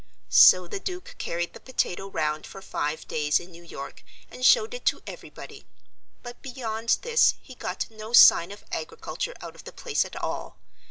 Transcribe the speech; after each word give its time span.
So 0.29 0.65
the 0.65 0.79
Duke 0.79 1.13
carried 1.19 1.53
the 1.53 1.59
potato 1.59 2.07
round 2.07 2.47
for 2.47 2.59
five 2.59 3.07
days 3.07 3.39
in 3.39 3.51
New 3.51 3.61
York 3.63 4.03
and 4.31 4.43
showed 4.43 4.73
it 4.73 4.83
to 4.85 5.03
everybody. 5.05 5.67
But 6.23 6.41
beyond 6.41 6.97
this 7.03 7.35
he 7.39 7.53
got 7.53 7.85
no 7.91 8.11
sign 8.11 8.51
of 8.51 8.63
agriculture 8.71 9.35
out 9.41 9.53
of 9.53 9.63
the 9.63 9.71
place 9.71 10.03
at 10.03 10.15
all. 10.15 10.57